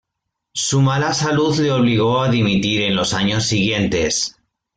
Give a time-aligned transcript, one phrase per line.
[0.55, 4.35] Su mala salud le obligó a dimitir en los años siguientes.